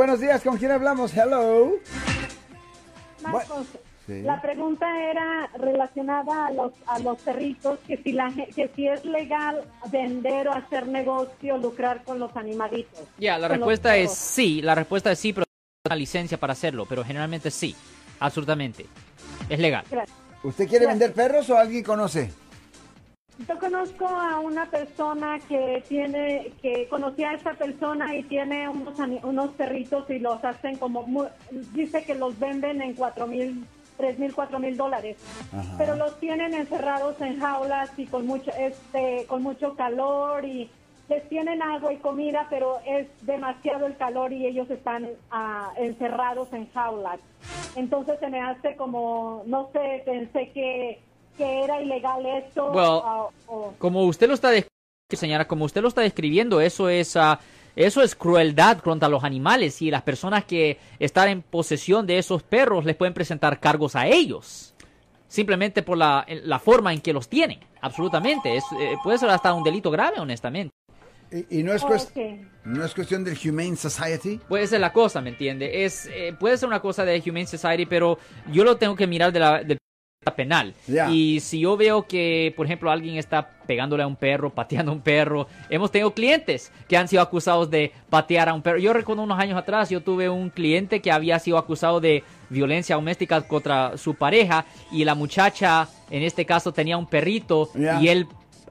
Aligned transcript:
Buenos 0.00 0.20
días, 0.20 0.42
¿con 0.42 0.56
quién 0.58 0.70
hablamos? 0.70 1.12
Hello. 1.12 1.72
Marcos, 3.20 3.66
Sí. 4.06 4.22
la 4.22 4.40
pregunta 4.40 4.86
era 5.10 5.48
relacionada 5.58 6.46
a 6.46 6.52
los 6.52 6.72
a 6.86 7.00
los 7.00 7.18
perritos, 7.20 7.80
que 7.84 7.96
si 7.96 8.12
la 8.12 8.32
que 8.54 8.70
si 8.76 8.86
es 8.86 9.04
legal 9.04 9.64
vender 9.90 10.46
o 10.46 10.52
hacer 10.52 10.86
negocio, 10.86 11.58
lucrar 11.58 12.04
con 12.04 12.20
los 12.20 12.34
animalitos. 12.36 13.00
Ya, 13.18 13.38
la 13.38 13.48
Con 13.48 13.58
los 13.58 13.66
respuesta 13.66 13.96
es 13.96 14.12
sí, 14.14 14.62
la 14.62 14.76
respuesta 14.76 15.10
es 15.10 15.18
sí, 15.18 15.32
pero 15.32 15.44
una 15.88 15.96
licencia 15.96 16.38
para 16.38 16.52
hacerlo, 16.52 16.86
pero 16.88 17.02
generalmente 17.02 17.50
sí, 17.50 17.74
absolutamente. 18.20 18.86
Es 19.48 19.58
legal. 19.58 19.84
Gracias. 19.90 20.16
¿Usted 20.44 20.68
quiere 20.68 20.84
Gracias. 20.84 21.00
vender 21.08 21.12
perros 21.26 21.50
o 21.50 21.58
alguien 21.58 21.82
conoce? 21.82 22.30
Yo 23.46 23.58
conozco 23.58 24.06
a 24.06 24.40
una 24.40 24.66
persona 24.66 25.38
que 25.48 25.84
tiene, 25.88 26.50
que 26.60 26.88
conocí 26.88 27.22
a 27.22 27.34
esa 27.34 27.52
persona 27.54 28.16
y 28.16 28.24
tiene 28.24 28.68
unos, 28.68 28.98
unos 29.22 29.50
perritos 29.50 30.10
y 30.10 30.18
los 30.18 30.44
hacen 30.44 30.76
como, 30.76 31.06
dice 31.72 32.02
que 32.04 32.16
los 32.16 32.38
venden 32.38 32.82
en 32.82 32.94
cuatro 32.94 33.28
mil, 33.28 33.64
tres 33.96 34.18
mil, 34.18 34.34
cuatro 34.34 34.58
mil 34.58 34.76
dólares. 34.76 35.18
Pero 35.76 35.94
los 35.94 36.18
tienen 36.18 36.52
encerrados 36.52 37.20
en 37.20 37.38
jaulas 37.38 37.96
y 37.96 38.06
con 38.06 38.26
mucho, 38.26 38.50
este, 38.58 39.24
con 39.28 39.44
mucho 39.44 39.76
calor 39.76 40.44
y 40.44 40.68
les 41.08 41.26
tienen 41.28 41.62
agua 41.62 41.92
y 41.92 41.98
comida, 41.98 42.48
pero 42.50 42.80
es 42.84 43.06
demasiado 43.22 43.86
el 43.86 43.96
calor 43.96 44.32
y 44.32 44.46
ellos 44.46 44.68
están 44.68 45.08
ah, 45.30 45.72
encerrados 45.76 46.52
en 46.52 46.68
jaulas. 46.72 47.20
Entonces 47.76 48.18
se 48.18 48.28
me 48.28 48.40
hace 48.40 48.76
como, 48.76 49.42
no 49.46 49.70
sé, 49.72 50.02
pensé 50.04 50.50
que, 50.50 51.00
que 51.38 51.62
era 51.64 51.80
ilegal 51.80 52.26
esto. 52.26 52.66
Well, 52.72 53.00
ah, 53.04 53.26
o- 53.46 53.72
Como 53.78 54.02
usted 54.04 54.28
lo 54.28 54.34
está 54.34 54.48
describiendo, 54.50 54.68
señora, 55.16 55.46
como 55.48 55.64
usted 55.64 55.80
lo 55.80 55.88
está 55.88 56.02
describiendo, 56.02 56.60
eso 56.60 56.90
es 56.90 57.16
ah, 57.16 57.40
eso 57.76 58.02
es 58.02 58.14
crueldad 58.14 58.78
contra 58.80 59.08
los 59.08 59.24
animales 59.24 59.80
y 59.80 59.90
las 59.90 60.02
personas 60.02 60.44
que 60.44 60.78
están 60.98 61.28
en 61.28 61.42
posesión 61.42 62.06
de 62.06 62.18
esos 62.18 62.42
perros 62.42 62.84
les 62.84 62.96
pueden 62.96 63.14
presentar 63.14 63.58
cargos 63.60 63.94
a 63.96 64.06
ellos. 64.06 64.74
Simplemente 65.28 65.82
por 65.82 65.96
la, 65.98 66.26
la 66.44 66.58
forma 66.58 66.92
en 66.92 67.00
que 67.00 67.12
los 67.12 67.28
tienen. 67.28 67.60
Absolutamente. 67.80 68.56
Es, 68.56 68.64
eh, 68.80 68.96
puede 69.02 69.18
ser 69.18 69.28
hasta 69.28 69.52
un 69.54 69.62
delito 69.62 69.90
grave, 69.90 70.18
honestamente. 70.18 70.72
Y, 71.30 71.60
y 71.60 71.62
no, 71.62 71.74
es 71.74 71.82
cuest- 71.84 72.10
Ok. 72.10 72.48
no 72.64 72.82
es 72.84 72.94
cuestión 72.94 73.22
del 73.22 73.36
Humane 73.44 73.76
Society. 73.76 74.40
Puede 74.48 74.66
ser 74.66 74.80
la 74.80 74.90
cosa, 74.92 75.20
¿me 75.20 75.28
entiende? 75.28 75.84
Es, 75.84 76.06
eh, 76.06 76.34
puede 76.40 76.56
ser 76.56 76.66
una 76.68 76.80
cosa 76.80 77.04
de 77.04 77.22
Humane 77.26 77.46
Society, 77.46 77.84
pero 77.84 78.18
yo 78.50 78.64
lo 78.64 78.76
tengo 78.78 78.96
que 78.96 79.06
mirar 79.06 79.30
de 79.30 79.38
la, 79.38 79.62
del 79.62 79.77
penal. 80.34 80.74
Y 81.10 81.40
si 81.40 81.60
yo 81.60 81.76
veo 81.76 82.06
que, 82.06 82.52
por 82.56 82.66
ejemplo, 82.66 82.90
alguien 82.90 83.16
está 83.16 83.50
pegándole 83.66 84.02
a 84.02 84.06
un 84.06 84.16
perro, 84.16 84.50
pateando 84.50 84.92
a 84.92 84.94
un 84.94 85.00
perro, 85.00 85.46
hemos 85.68 85.90
tenido 85.90 86.12
clientes 86.12 86.72
que 86.88 86.96
han 86.96 87.06
sido 87.08 87.22
acusados 87.22 87.70
de 87.70 87.92
patear 88.08 88.48
a 88.48 88.54
un 88.54 88.62
perro. 88.62 88.78
Yo 88.78 88.92
recuerdo 88.92 89.22
unos 89.22 89.38
años 89.38 89.58
atrás, 89.58 89.90
yo 89.90 90.02
tuve 90.02 90.28
un 90.28 90.50
cliente 90.50 91.00
que 91.00 91.12
había 91.12 91.38
sido 91.38 91.58
acusado 91.58 92.00
de 92.00 92.24
violencia 92.48 92.96
doméstica 92.96 93.42
contra 93.42 93.96
su 93.98 94.14
pareja 94.14 94.64
y 94.90 95.04
la 95.04 95.14
muchacha, 95.14 95.88
en 96.10 96.22
este 96.22 96.46
caso, 96.46 96.72
tenía 96.72 96.96
un 96.96 97.06
perrito 97.06 97.70
y 98.00 98.08
él 98.08 98.26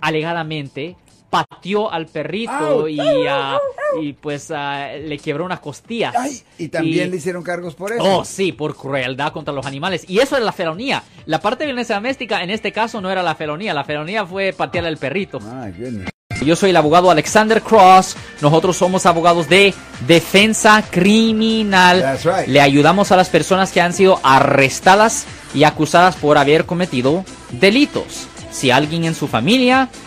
alegadamente 0.00 0.96
pateó 1.32 1.90
al 1.90 2.04
perrito 2.08 2.86
y, 2.86 3.00
ah, 3.00 3.58
y 3.98 4.12
pues 4.12 4.50
ah, 4.54 4.88
le 5.02 5.16
quebró 5.16 5.46
unas 5.46 5.60
costillas. 5.60 6.14
Ay, 6.14 6.42
y 6.58 6.68
también 6.68 7.08
Y- 7.08 7.10
le 7.12 7.16
hicieron 7.16 7.42
cargos 7.42 7.74
por 7.74 7.90
eso. 7.90 8.02
Oh, 8.04 8.22
sí, 8.22 8.52
por 8.52 8.76
crueldad 8.76 9.32
contra 9.32 9.54
los 9.54 9.64
animales. 9.64 10.04
Y 10.08 10.18
eso 10.18 10.36
es 10.36 10.42
la 10.44 10.52
felonía. 10.52 11.02
La 11.24 11.40
parte 11.40 11.64
de 11.64 11.68
violencia 11.68 11.94
doméstica 11.94 12.42
en 12.42 12.50
este 12.50 12.70
caso 12.70 13.00
no 13.00 13.10
era 13.10 13.22
la 13.22 13.34
felonía. 13.34 13.72
La 13.72 13.82
felonía 13.82 14.26
fue 14.26 14.52
patearle 14.52 14.90
al 14.90 14.98
perrito. 14.98 15.38
Yo 16.44 16.54
soy 16.54 16.68
el 16.70 16.76
abogado 16.76 17.10
Alexander 17.10 17.62
Cross. 17.62 18.14
Nosotros 18.42 18.76
somos 18.76 19.06
abogados 19.06 19.48
de 19.48 19.72
defensa 20.06 20.84
criminal. 20.90 22.02
That's 22.02 22.24
right. 22.26 22.46
Le 22.46 22.60
ayudamos 22.60 23.10
a 23.10 23.16
las 23.16 23.30
personas 23.30 23.72
que 23.72 23.80
han 23.80 23.94
sido 23.94 24.20
arrestadas 24.22 25.24
y 25.54 25.64
acusadas 25.64 26.14
por 26.16 26.36
haber 26.36 26.66
cometido 26.66 27.24
delitos. 27.52 28.26
Si 28.50 28.70
alguien 28.70 29.04
en 29.04 29.14
su 29.14 29.28
familia 29.28 29.88